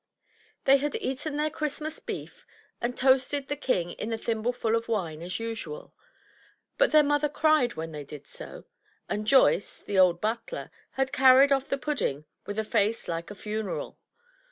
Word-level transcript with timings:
They 0.63 0.77
had 0.77 0.95
eaten 0.95 1.37
their 1.37 1.51
Christmas 1.51 1.99
beef, 1.99 2.47
and 2.81 2.97
toasted 2.97 3.49
the 3.49 3.55
king 3.55 3.91
in 3.91 4.11
a 4.11 4.17
thimbleful 4.17 4.75
of 4.75 4.87
wine, 4.87 5.21
as 5.21 5.39
usual, 5.39 5.93
but 6.79 6.89
their 6.89 7.03
mother 7.03 7.29
cried 7.29 7.75
when 7.75 7.91
they 7.91 8.03
did 8.03 8.25
so; 8.25 8.65
and 9.07 9.27
Joyce, 9.27 9.77
the 9.77 9.99
old 9.99 10.19
butler, 10.19 10.71
had 10.93 11.13
carried 11.13 11.51
off 11.51 11.69
the 11.69 11.77
pudding 11.77 12.25
with 12.47 12.57
a 12.57 12.63
face 12.63 13.07
like 13.07 13.29
a 13.29 13.35
funeral. 13.35 13.99